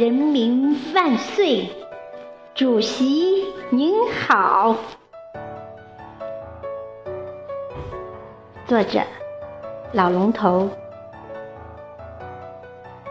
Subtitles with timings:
[0.00, 1.68] 人民万岁！
[2.54, 4.74] 主席您好。
[8.66, 9.02] 作者：
[9.92, 10.70] 老龙头。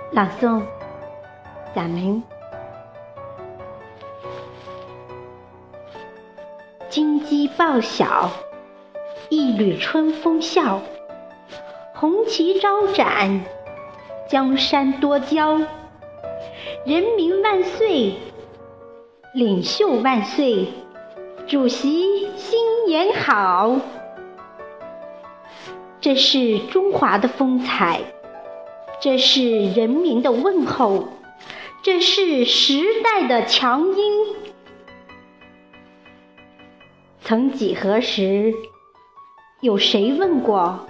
[0.09, 0.63] 朗诵：
[1.75, 2.23] 贾明。
[6.89, 8.31] 金鸡报晓，
[9.29, 10.81] 一缕春风笑。
[11.93, 13.41] 红旗招展，
[14.27, 15.61] 江山多娇。
[16.85, 18.13] 人民万岁，
[19.33, 20.69] 领袖万岁，
[21.45, 23.75] 主席新年好。
[25.99, 27.99] 这是中华的风采，
[29.01, 31.09] 这是人民的问候，
[31.83, 34.35] 这是时代的强音。
[37.21, 38.53] 曾几何时，
[39.59, 40.87] 有谁问过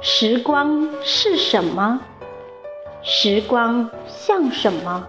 [0.00, 2.00] 时光是什么？
[3.02, 5.08] 时光像什么？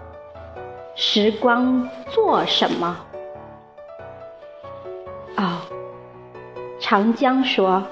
[0.98, 2.96] 时光做什么？
[5.36, 5.60] 哦，
[6.80, 7.82] 长江说：“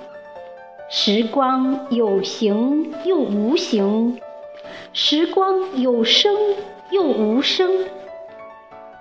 [0.89, 4.19] 时光有形又无形，
[4.95, 6.35] 时光有声
[6.91, 7.87] 又无声，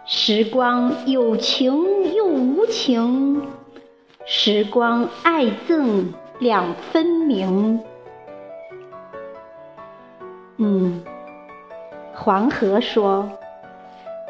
[0.05, 3.41] 时光有情又无情。”
[4.25, 6.07] 时光爱憎
[6.39, 7.81] 两分明。
[10.57, 11.03] 嗯，
[12.13, 13.29] 黄河说：“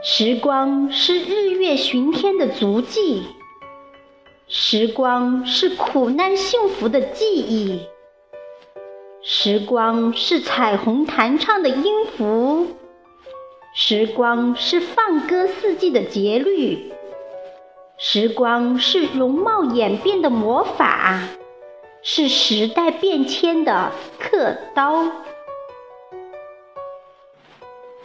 [0.05, 3.23] 时光是日月巡天的足迹，
[4.49, 7.87] 时光是苦难幸福的记忆，
[9.21, 12.67] 时光是彩虹弹唱的音符，
[13.73, 16.91] 时光是放歌四季的节律。”
[17.97, 21.21] 时光是容貌演变的魔法，
[22.01, 25.05] 是时代变迁的刻刀。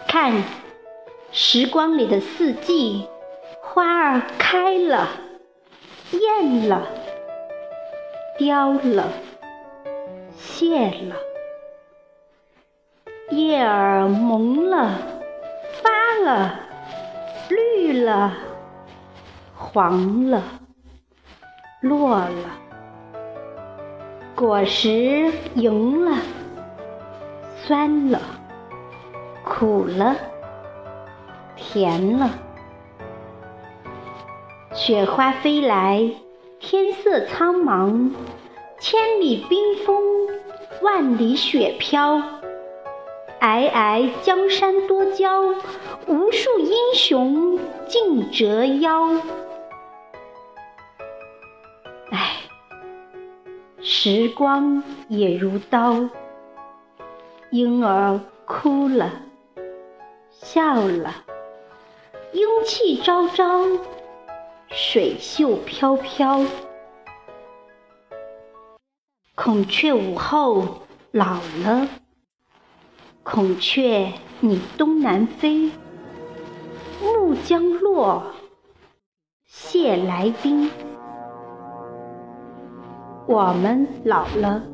[0.07, 0.45] 看，
[1.31, 3.07] 时光里的四季，
[3.61, 5.09] 花儿开了，
[6.13, 6.87] 艳了，
[8.39, 9.09] 凋了，
[10.37, 11.17] 谢了；
[13.31, 14.91] 叶儿萌了，
[15.83, 16.61] 发了，
[17.49, 18.33] 绿了。
[19.61, 20.43] 黄了，
[21.83, 22.57] 落了，
[24.35, 26.17] 果实赢了，
[27.67, 28.19] 酸了，
[29.45, 30.17] 苦了，
[31.59, 32.31] 甜了。
[34.73, 36.11] 雪花飞来，
[36.61, 38.13] 天色苍茫，
[38.79, 40.03] 千里冰封，
[40.83, 42.23] 万里雪飘。
[43.41, 45.43] 皑皑江山多娇，
[46.07, 49.11] 无数英雄尽折腰。
[53.81, 56.09] 时光也如刀，
[57.51, 59.11] 婴儿哭了，
[60.31, 61.15] 笑了，
[62.33, 63.65] 英气昭昭，
[64.69, 66.45] 水袖飘飘。
[69.35, 71.89] 孔雀午后老了，
[73.23, 75.71] 孔雀你东南飞，
[77.01, 78.23] 暮将落，
[79.47, 80.71] 谢来宾。
[83.27, 84.65] 我们老了，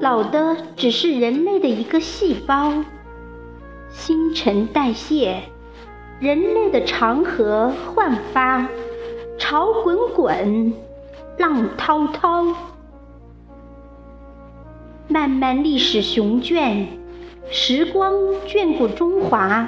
[0.00, 2.84] 老的只是人类的一个细胞。
[3.88, 5.42] 新陈代谢，
[6.22, 8.68] 人类的长河焕发，
[9.36, 10.72] 潮滚滚，
[11.36, 12.46] 浪滔滔。
[15.08, 16.86] 漫漫历史雄卷，
[17.50, 18.14] 时光
[18.46, 19.66] 眷顾中华。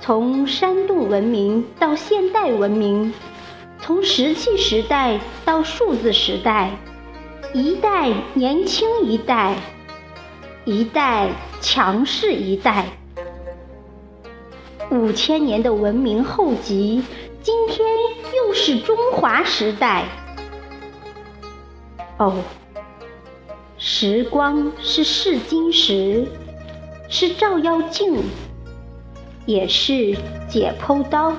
[0.00, 3.12] 从山洞文明到现代文明。
[3.78, 6.70] 从石器时代到数字时代，
[7.52, 9.56] 一代年轻一代，
[10.64, 11.28] 一代
[11.60, 12.86] 强势一代。
[14.90, 17.04] 五千年的文明厚积，
[17.42, 17.86] 今天
[18.36, 20.04] 又是中华时代。
[22.18, 22.34] 哦，
[23.78, 26.26] 时光是试金石，
[27.08, 28.20] 是照妖镜，
[29.46, 30.16] 也是
[30.48, 31.32] 解剖刀。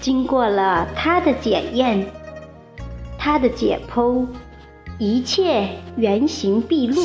[0.00, 2.06] 经过了它的检验，
[3.18, 4.24] 它的解剖，
[4.96, 7.02] 一切原形毕露。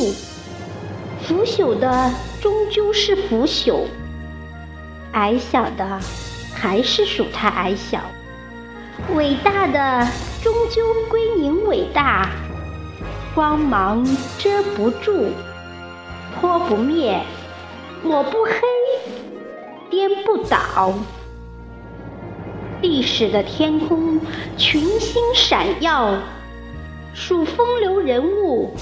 [1.24, 3.80] 腐朽的终究是腐朽，
[5.14, 6.00] 矮小的
[6.54, 8.00] 还是属它矮小，
[9.16, 10.08] 伟大的
[10.44, 12.30] 终究归您伟大。
[13.36, 14.06] 光芒
[14.38, 15.30] 遮不住，
[16.36, 17.22] 泼不灭，
[18.04, 18.52] 抹不黑，
[19.90, 20.94] 颠不倒。
[22.82, 24.20] 历史的天空，
[24.58, 26.16] 群星闪耀，
[27.14, 28.76] 数风流人物，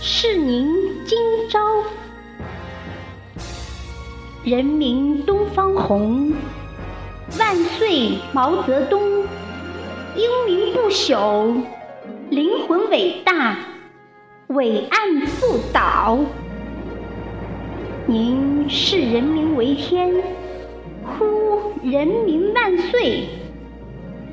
[0.00, 1.60] 是您今朝。
[4.44, 6.34] 人民东方红，
[7.38, 9.00] 万岁毛泽东，
[10.14, 11.62] 英名不朽，
[12.28, 13.56] 灵魂伟大，
[14.48, 16.18] 伟岸不倒。
[18.06, 20.22] 您视人民为天，
[21.02, 23.26] 呼人民万岁，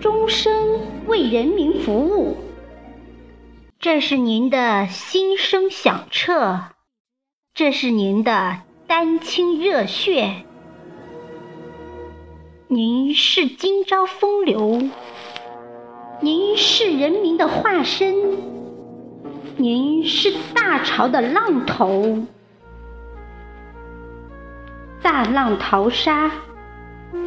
[0.02, 2.36] 终生为人民服务。
[3.80, 6.60] 这是您的心声响彻，
[7.54, 8.58] 这是您的
[8.92, 10.44] 丹青热血。
[12.68, 14.82] 您是今朝风流，
[16.20, 18.14] 您是人民的化身，
[19.56, 22.18] 您是大潮的浪头。
[25.02, 26.30] 大浪淘沙，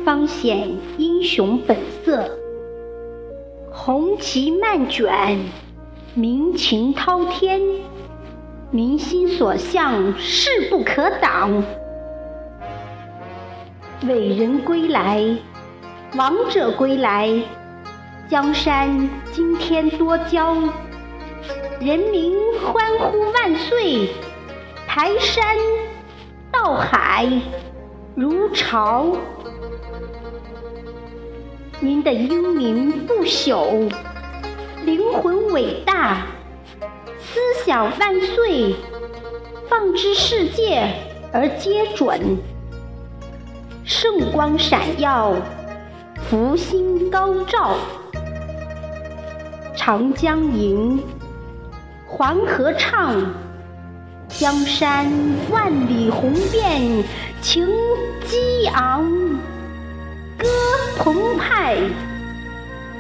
[0.05, 2.29] 方显英雄本色；
[3.73, 5.39] 红旗漫卷，
[6.13, 7.59] 民情滔天。
[8.75, 11.63] 民心所向，势不可挡。
[14.09, 15.25] 伟人归来，
[16.17, 17.31] 王者归来，
[18.29, 20.57] 江山今天多娇。
[21.79, 24.09] 人民欢呼万岁，
[24.89, 25.57] 排山。
[26.51, 27.31] 倒海
[28.17, 29.07] 如潮，
[31.79, 33.89] 您的英名不朽，
[34.85, 36.27] 灵魂伟大，
[37.35, 38.77] 思想万岁，
[39.69, 40.89] 放之世界
[41.33, 42.39] 而皆准。
[43.85, 45.35] 圣光闪耀，
[46.31, 47.75] 福星高照，
[49.75, 51.03] 长江吟，
[52.07, 53.17] 黄河唱。
[54.29, 55.11] 江山
[55.51, 57.03] 万里红遍，
[57.43, 57.67] 情
[58.27, 59.11] 激昂，
[60.39, 60.47] 歌
[60.97, 61.79] 澎湃，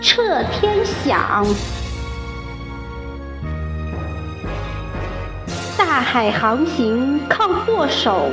[0.02, 1.46] 彻天响。
[5.76, 8.28] 大海航行靠舵手，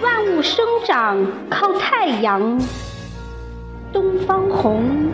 [0.00, 1.18] 万物生长
[1.50, 2.60] 靠太阳。
[3.92, 5.10] 东方红，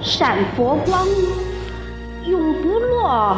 [0.00, 1.06] 闪佛光，
[2.26, 3.36] 永不落。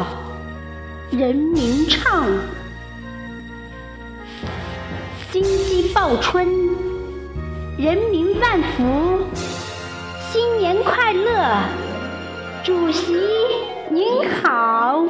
[1.11, 2.27] 人民唱。
[5.31, 6.47] 金鸡报春，
[7.77, 9.19] 人民万福，
[10.31, 11.55] 新年快乐！
[12.63, 13.13] 主席
[13.89, 14.05] 您
[14.41, 15.05] 好。